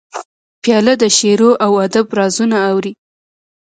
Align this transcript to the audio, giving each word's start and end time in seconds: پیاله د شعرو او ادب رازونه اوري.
پیاله 0.61 0.93
د 1.01 1.03
شعرو 1.17 1.51
او 1.65 1.71
ادب 1.85 2.05
رازونه 2.17 2.57
اوري. 2.69 2.93